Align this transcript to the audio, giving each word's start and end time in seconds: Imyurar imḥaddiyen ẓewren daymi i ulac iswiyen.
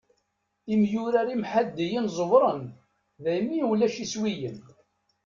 Imyurar 0.73 1.27
imḥaddiyen 1.35 2.07
ẓewren 2.17 2.63
daymi 3.23 3.55
i 3.61 3.63
ulac 3.71 3.95
iswiyen. 4.05 4.59